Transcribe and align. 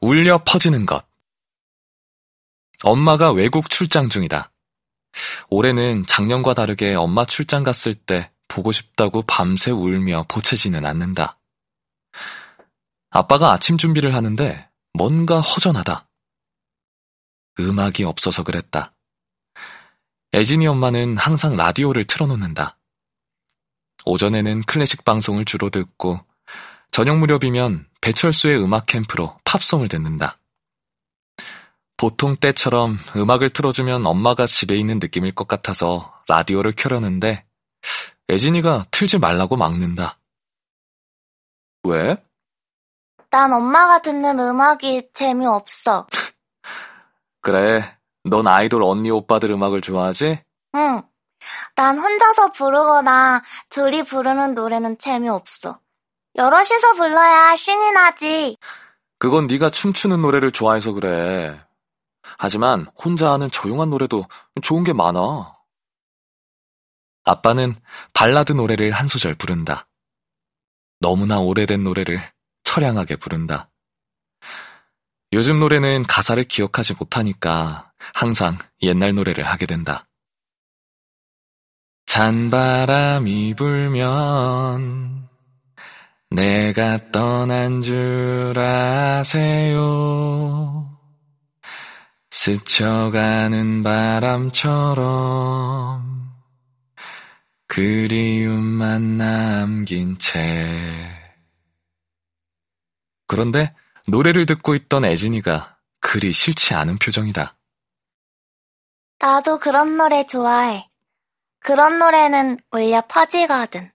울려 0.00 0.42
퍼지는 0.44 0.86
것. 0.86 1.04
엄마가 2.82 3.32
외국 3.32 3.68
출장 3.70 4.08
중이다. 4.08 4.52
올해는 5.50 6.06
작년과 6.06 6.54
다르게 6.54 6.94
엄마 6.94 7.24
출장 7.24 7.64
갔을 7.64 7.94
때 7.94 8.30
보고 8.46 8.72
싶다고 8.72 9.22
밤새 9.22 9.70
울며 9.70 10.24
보채지는 10.28 10.84
않는다. 10.84 11.38
아빠가 13.10 13.52
아침 13.52 13.78
준비를 13.78 14.14
하는데 14.14 14.68
뭔가 14.92 15.40
허전하다. 15.40 16.08
음악이 17.60 18.04
없어서 18.04 18.44
그랬다. 18.44 18.94
애진이 20.34 20.66
엄마는 20.66 21.16
항상 21.16 21.56
라디오를 21.56 22.06
틀어놓는다. 22.06 22.78
오전에는 24.04 24.62
클래식 24.62 25.04
방송을 25.04 25.44
주로 25.44 25.70
듣고 25.70 26.20
저녁 26.90 27.18
무렵이면 27.18 27.86
배철수의 28.00 28.62
음악 28.62 28.86
캠프로 28.86 29.38
팝송을 29.44 29.88
듣는다. 29.88 30.38
보통 31.96 32.36
때처럼 32.36 32.96
음악을 33.16 33.50
틀어주면 33.50 34.06
엄마가 34.06 34.46
집에 34.46 34.76
있는 34.76 34.98
느낌일 35.00 35.34
것 35.34 35.48
같아서 35.48 36.14
라디오를 36.28 36.72
켜려는데 36.76 37.44
애진이가 38.30 38.86
틀지 38.90 39.18
말라고 39.18 39.56
막는다. 39.56 40.18
왜? 41.84 42.16
난 43.30 43.52
엄마가 43.52 44.00
듣는 44.00 44.38
음악이 44.38 45.10
재미없어. 45.12 46.06
그래, 47.40 47.82
넌 48.24 48.46
아이돌 48.46 48.82
언니 48.82 49.10
오빠들 49.10 49.50
음악을 49.50 49.80
좋아하지? 49.80 50.40
응. 50.74 51.02
난 51.74 51.98
혼자서 51.98 52.52
부르거나 52.52 53.42
둘이 53.70 54.02
부르는 54.02 54.54
노래는 54.54 54.98
재미없어. 54.98 55.80
여럿이서 56.38 56.94
불러야 56.94 57.56
신이 57.56 57.92
나지. 57.92 58.56
그건 59.18 59.48
네가 59.48 59.70
춤추는 59.70 60.22
노래를 60.22 60.52
좋아해서 60.52 60.92
그래. 60.92 61.60
하지만 62.38 62.86
혼자 62.96 63.32
하는 63.32 63.50
조용한 63.50 63.90
노래도 63.90 64.24
좋은 64.62 64.84
게 64.84 64.92
많아. 64.92 65.52
아빠는 67.24 67.74
발라드 68.14 68.52
노래를 68.52 68.92
한 68.92 69.08
소절 69.08 69.34
부른다. 69.34 69.88
너무나 71.00 71.40
오래된 71.40 71.82
노래를 71.82 72.22
처량하게 72.62 73.16
부른다. 73.16 73.68
요즘 75.32 75.58
노래는 75.58 76.04
가사를 76.04 76.42
기억하지 76.44 76.94
못하니까 76.94 77.92
항상 78.14 78.56
옛날 78.82 79.14
노래를 79.14 79.44
하게 79.44 79.66
된다. 79.66 80.06
찬바람이 82.06 83.54
불면 83.54 85.27
내가 86.30 87.10
떠난 87.10 87.82
줄 87.82 88.58
아세요. 88.58 89.88
스쳐가는 92.30 93.82
바람처럼 93.82 94.98
그리움만 97.66 99.16
남긴 99.16 100.18
채. 100.18 101.08
그런데 103.26 103.74
노래를 104.06 104.46
듣고 104.46 104.74
있던 104.74 105.04
애진이가 105.04 105.78
그리 106.00 106.32
싫지 106.32 106.74
않은 106.74 106.98
표정이다. 106.98 107.56
나도 109.18 109.58
그런 109.58 109.96
노래 109.96 110.26
좋아해. 110.26 110.88
그런 111.60 111.98
노래는 111.98 112.58
울려 112.70 113.02
퍼지거든. 113.08 113.90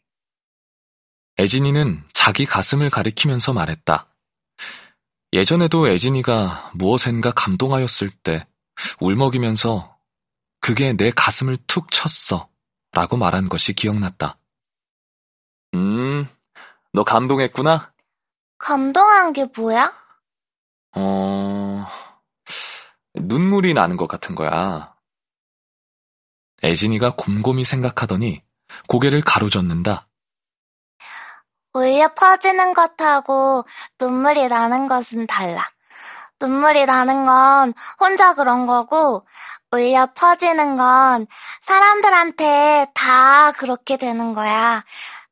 애진이는 1.40 2.04
자기 2.24 2.46
가슴을 2.46 2.90
가리키면서 2.90 3.52
말했다. 3.52 4.08
예전에도 5.34 5.90
애진이가 5.90 6.72
무엇엔가 6.74 7.32
감동하였을 7.32 8.10
때 8.12 8.48
울먹이면서 9.02 9.98
그게 10.62 10.94
내 10.94 11.12
가슴을 11.12 11.58
툭 11.68 11.92
쳤어 11.92 12.48
라고 12.94 13.18
말한 13.18 13.50
것이 13.50 13.74
기억났다. 13.74 14.38
음, 15.74 16.26
너 16.94 17.04
감동했구나? 17.04 17.92
감동한 18.58 19.34
게 19.34 19.46
뭐야? 19.54 19.94
어, 20.96 21.86
눈물이 23.16 23.74
나는 23.74 23.98
것 23.98 24.08
같은 24.08 24.34
거야. 24.34 24.96
애진이가 26.64 27.18
곰곰이 27.18 27.66
생각하더니 27.66 28.42
고개를 28.88 29.20
가로젓는다. 29.20 30.08
울려 31.74 32.14
퍼지는 32.14 32.74
것하고 32.74 33.66
눈물이 34.00 34.48
나는 34.48 34.88
것은 34.88 35.28
달라. 35.28 35.64
눈물이 36.40 36.86
나는 36.86 37.26
건 37.26 37.74
혼자 38.00 38.36
그런 38.36 38.66
거고, 38.68 39.26
울려 39.72 40.08
퍼지는 40.14 40.78
건 40.78 41.26
사람들한테 41.62 42.88
다 42.94 43.52
그렇게 43.54 43.98
되는 43.98 44.34
거야. 44.34 44.84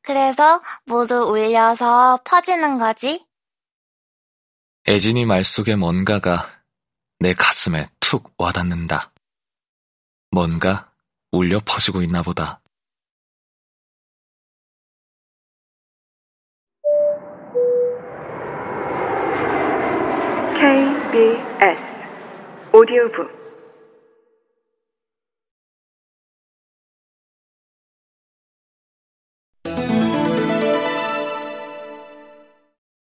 그래서 0.02 0.60
모두 0.84 1.16
울려서 1.22 2.20
퍼지는 2.24 2.78
거지. 2.78 3.24
애진이 4.88 5.26
말 5.26 5.44
속에 5.44 5.76
뭔가가 5.76 6.48
내 7.20 7.34
가슴에 7.34 7.88
툭 8.00 8.34
와닿는다. 8.36 9.12
뭔가 10.32 10.90
울려 11.30 11.60
퍼지고 11.64 12.02
있나 12.02 12.22
보다. 12.22 12.61
KBS 20.54 21.82
오디오북 22.72 23.42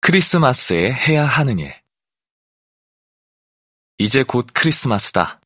크리스마스에 0.02 0.92
해야 0.92 1.24
하는 1.24 1.60
일. 1.60 1.74
이제 4.00 4.24
곧 4.24 4.48
크리스마스다. 4.54 5.40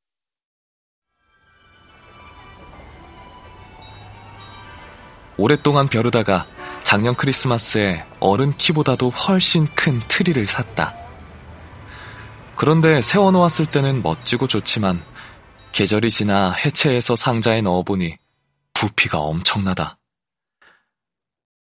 오랫동안 5.37 5.87
벼르다가 5.89 6.47
작년 6.85 7.15
크리스마스에 7.15 8.05
어른 8.19 8.55
키보다도 8.55 9.09
훨씬 9.09 9.65
큰 9.73 9.99
트리를 10.07 10.45
샀다. 10.45 10.95
그런데 12.55 13.01
세워놓았을 13.01 13.65
때는 13.65 14.03
멋지고 14.03 14.47
좋지만 14.47 15.03
계절이 15.71 16.11
지나 16.11 16.51
해체해서 16.51 17.15
상자에 17.15 17.61
넣어보니 17.61 18.15
부피가 18.73 19.17
엄청나다. 19.17 19.97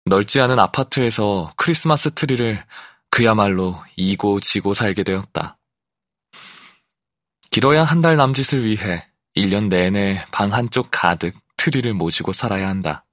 넓지 0.06 0.40
않은 0.40 0.58
아파트에서 0.58 1.52
크리스마스 1.58 2.12
트리를 2.12 2.64
그야말로 3.12 3.84
이고 3.98 4.40
지고 4.40 4.74
살게 4.74 5.04
되었다. 5.04 5.58
길어야 7.52 7.84
한 7.84 8.02
달 8.02 8.16
남짓을 8.16 8.64
위해 8.64 9.06
1년 9.36 9.68
내내 9.68 10.26
방 10.32 10.54
한쪽 10.54 10.88
가득 10.92 11.36
트리를 11.58 11.94
모시고 11.94 12.32
살아야 12.32 12.70
한다. 12.70 13.04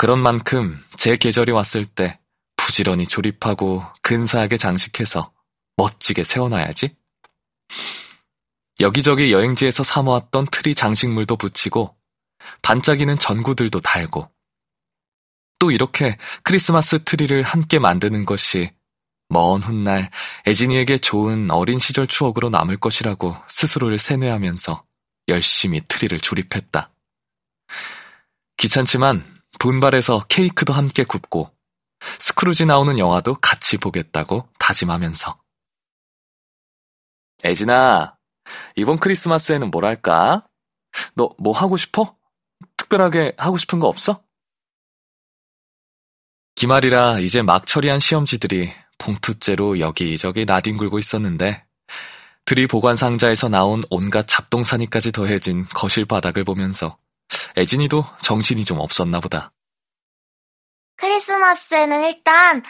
그런 0.00 0.18
만큼 0.18 0.82
제 0.96 1.18
계절이 1.18 1.52
왔을 1.52 1.84
때 1.84 2.18
부지런히 2.56 3.06
조립하고 3.06 3.84
근사하게 4.00 4.56
장식해서 4.56 5.30
멋지게 5.76 6.24
세워놔야지. 6.24 6.96
여기저기 8.80 9.30
여행지에서 9.30 9.82
사모았던 9.82 10.46
트리 10.50 10.74
장식물도 10.74 11.36
붙이고 11.36 11.94
반짝이는 12.62 13.18
전구들도 13.18 13.80
달고 13.80 14.32
또 15.58 15.70
이렇게 15.70 16.16
크리스마스 16.44 17.04
트리를 17.04 17.42
함께 17.42 17.78
만드는 17.78 18.24
것이 18.24 18.70
먼 19.28 19.60
훗날 19.60 20.10
애진이에게 20.46 20.96
좋은 20.96 21.50
어린 21.50 21.78
시절 21.78 22.06
추억으로 22.06 22.48
남을 22.48 22.78
것이라고 22.78 23.36
스스로를 23.48 23.98
세뇌하면서 23.98 24.82
열심히 25.28 25.82
트리를 25.86 26.18
조립했다. 26.20 26.90
귀찮지만 28.56 29.39
분발해서 29.58 30.26
케이크도 30.28 30.72
함께 30.72 31.04
굽고 31.04 31.50
스크루지 32.18 32.66
나오는 32.66 32.98
영화도 32.98 33.36
같이 33.40 33.76
보겠다고 33.76 34.48
다짐하면서 34.58 35.38
애진아, 37.44 38.16
이번 38.76 38.98
크리스마스에는 38.98 39.70
뭘 39.70 39.84
할까? 39.84 40.46
너 41.14 41.34
뭐 41.38 41.52
하고 41.52 41.76
싶어? 41.76 42.16
특별하게 42.76 43.32
하고 43.38 43.56
싶은 43.56 43.78
거 43.78 43.86
없어? 43.88 44.22
기말이라 46.56 47.20
이제 47.20 47.42
막 47.42 47.66
처리한 47.66 48.00
시험지들이 48.00 48.70
봉투째로 48.98 49.78
여기저기 49.80 50.44
나뒹굴고 50.44 50.98
있었는데 50.98 51.64
드리 52.44 52.66
보관 52.66 52.96
상자에서 52.96 53.48
나온 53.48 53.82
온갖 53.88 54.26
잡동사니까지 54.26 55.12
더해진 55.12 55.64
거실 55.66 56.04
바닥을 56.04 56.44
보면서 56.44 56.98
애진이도 57.56 58.04
정신이 58.22 58.64
좀 58.64 58.78
없었나 58.78 59.20
보다. 59.20 59.52
크리스마스에는 60.96 62.04
일단 62.04 62.62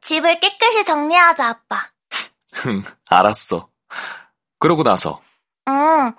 집을 0.00 0.40
깨끗이 0.40 0.84
정리하자, 0.84 1.48
아빠. 1.48 1.90
흥, 2.54 2.82
알았어. 3.06 3.70
그러고 4.58 4.82
나서, 4.82 5.22
응, 5.68 6.14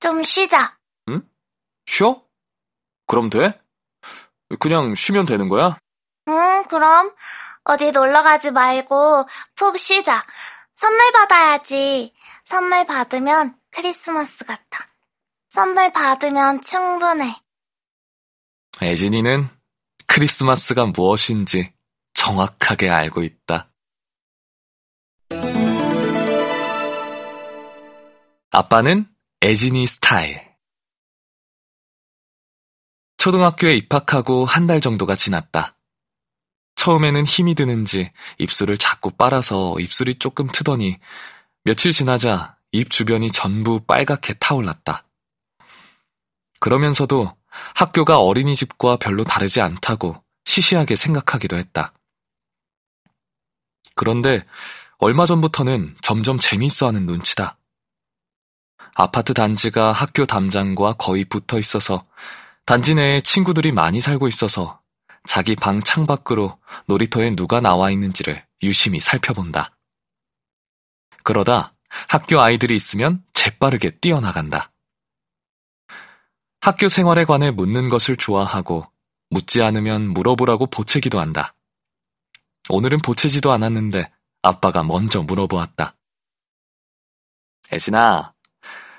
좀 0.00 0.22
쉬자. 0.22 0.78
쉬어? 1.88 2.22
그럼 3.06 3.30
돼? 3.30 3.58
그냥 4.60 4.94
쉬면 4.94 5.24
되는 5.24 5.48
거야? 5.48 5.78
응, 6.28 6.64
그럼 6.68 7.14
어디 7.64 7.90
놀러 7.92 8.22
가지 8.22 8.50
말고 8.50 9.26
푹 9.54 9.78
쉬자. 9.78 10.26
선물 10.74 11.10
받아야지. 11.12 12.14
선물 12.44 12.84
받으면 12.84 13.56
크리스마스 13.70 14.44
같아. 14.44 14.86
선물 15.48 15.92
받으면 15.92 16.62
충분해. 16.62 17.40
애진이는 18.82 19.48
크리스마스가 20.06 20.86
무엇인지 20.86 21.72
정확하게 22.14 22.90
알고 22.90 23.22
있다. 23.22 23.70
아빠는 28.50 29.06
애진이 29.42 29.86
스타일. 29.86 30.46
초등학교에 33.16 33.74
입학하고 33.76 34.44
한 34.46 34.66
달 34.66 34.80
정도가 34.80 35.16
지났다. 35.16 35.76
처음에는 36.76 37.24
힘이 37.24 37.54
드는지 37.54 38.12
입술을 38.38 38.78
자꾸 38.78 39.10
빨아서 39.10 39.74
입술이 39.80 40.18
조금 40.18 40.46
트더니 40.46 40.98
며칠 41.64 41.90
지나자 41.92 42.56
입 42.70 42.90
주변이 42.90 43.30
전부 43.32 43.80
빨갛게 43.80 44.34
타올랐다. 44.34 45.04
그러면서도 46.60 47.36
학교가 47.74 48.20
어린이집과 48.20 48.96
별로 48.96 49.24
다르지 49.24 49.60
않다고 49.60 50.22
시시하게 50.44 50.96
생각하기도 50.96 51.56
했다. 51.56 51.92
그런데 53.94 54.44
얼마 54.98 55.26
전부터는 55.26 55.96
점점 56.02 56.38
재미있어 56.38 56.86
하는 56.88 57.06
눈치다. 57.06 57.58
아파트 58.94 59.34
단지가 59.34 59.92
학교 59.92 60.26
담장과 60.26 60.94
거의 60.94 61.24
붙어 61.24 61.58
있어서 61.58 62.04
단지 62.66 62.94
내에 62.94 63.20
친구들이 63.20 63.72
많이 63.72 64.00
살고 64.00 64.28
있어서 64.28 64.80
자기 65.24 65.54
방 65.54 65.82
창밖으로 65.82 66.58
놀이터에 66.86 67.34
누가 67.36 67.60
나와 67.60 67.90
있는지를 67.90 68.44
유심히 68.62 68.98
살펴본다. 68.98 69.76
그러다 71.22 71.74
학교 72.08 72.40
아이들이 72.40 72.74
있으면 72.74 73.22
재빠르게 73.34 73.98
뛰어나간다. 74.00 74.72
학교 76.68 76.90
생활에 76.90 77.24
관해 77.24 77.50
묻는 77.50 77.88
것을 77.88 78.18
좋아하고 78.18 78.92
묻지 79.30 79.62
않으면 79.62 80.06
물어보라고 80.10 80.66
보채기도 80.66 81.18
한다. 81.18 81.54
오늘은 82.68 82.98
보채지도 82.98 83.50
않았는데 83.52 84.12
아빠가 84.42 84.82
먼저 84.82 85.22
물어보았다. 85.22 85.94
애진아, 87.72 88.34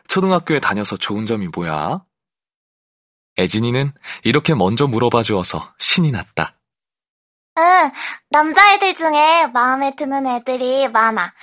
초등학교에 0.08 0.60
다녀서 0.60 0.98
좋은 0.98 1.28
점이 1.28 1.50
뭐야? 1.50 2.04
애진이는 3.38 3.94
이렇게 4.24 4.56
먼저 4.56 4.88
물어봐 4.88 5.22
주어서 5.22 5.72
신이 5.78 6.12
났다. 6.12 6.58
응, 7.60 7.92
남자애들 8.32 8.96
중에 8.96 9.46
마음에 9.54 9.96
드는 9.96 10.26
애들이 10.26 10.88
많아. 10.88 11.36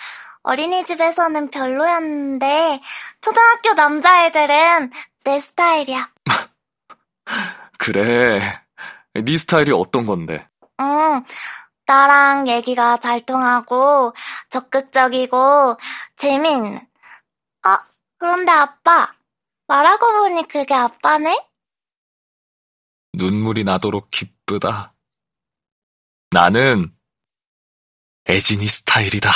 어린이집에서는 0.42 1.50
별로였는데, 1.50 2.80
초등학교 3.20 3.74
남자애들은 3.74 4.90
내 5.22 5.40
스타일이야. 5.40 6.15
그래. 7.78 8.40
네 9.14 9.38
스타일이 9.38 9.72
어떤 9.72 10.06
건데? 10.06 10.48
응, 10.80 11.24
나랑 11.86 12.48
얘기가 12.48 12.98
잘 12.98 13.24
통하고, 13.24 14.12
적극적이고, 14.50 15.76
재미있는. 16.16 16.86
아, 17.62 17.78
그런데 18.18 18.52
아빠, 18.52 19.14
말하고 19.66 20.06
보니 20.06 20.48
그게 20.48 20.74
아빠네? 20.74 21.36
눈물이 23.14 23.64
나도록 23.64 24.10
기쁘다. 24.10 24.94
나는 26.30 26.94
애진이 28.28 28.66
스타일이다. 28.66 29.30